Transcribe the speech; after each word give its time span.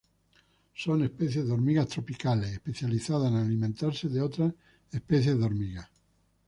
Son 0.73 0.99
especies 1.03 1.45
de 1.45 1.51
hormigas 1.53 1.89
tropicales, 1.89 2.51
especializadas 2.51 3.29
en 3.31 3.37
alimentarse 3.37 4.09
de 4.09 4.19
otras 4.21 4.51
especies 4.91 5.37
de 5.37 5.45
hormigas. 5.45 5.89